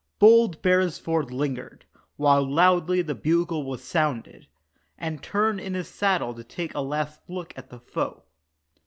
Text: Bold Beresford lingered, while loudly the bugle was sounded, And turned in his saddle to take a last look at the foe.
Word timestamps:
Bold 0.17 0.63
Beresford 0.63 1.29
lingered, 1.29 1.85
while 2.15 2.43
loudly 2.43 3.03
the 3.03 3.13
bugle 3.13 3.61
was 3.63 3.83
sounded, 3.83 4.47
And 4.97 5.21
turned 5.21 5.59
in 5.59 5.75
his 5.75 5.89
saddle 5.89 6.33
to 6.33 6.43
take 6.43 6.73
a 6.73 6.81
last 6.81 7.21
look 7.29 7.55
at 7.55 7.69
the 7.69 7.79
foe. 7.79 8.23